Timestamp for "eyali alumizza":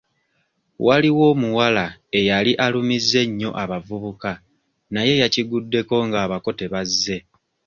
2.19-3.17